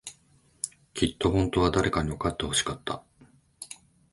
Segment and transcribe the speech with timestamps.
[0.95, 3.03] きっと、本当は、誰かにわかってほしかった。